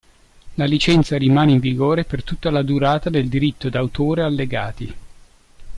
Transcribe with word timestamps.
La 0.55 0.65
licenza 0.65 1.15
rimane 1.15 1.51
in 1.51 1.59
vigore 1.59 2.05
per 2.05 2.23
tutta 2.23 2.49
la 2.49 2.63
durata 2.63 3.11
del 3.11 3.29
diritto 3.29 3.69
d'autore 3.69 4.23
allegati. 4.23 4.95